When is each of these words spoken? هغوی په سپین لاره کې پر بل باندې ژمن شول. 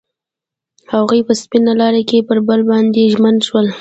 هغوی 0.93 1.21
په 1.27 1.33
سپین 1.41 1.65
لاره 1.81 2.01
کې 2.09 2.19
پر 2.27 2.37
بل 2.47 2.59
باندې 2.69 3.11
ژمن 3.13 3.35
شول. 3.47 3.67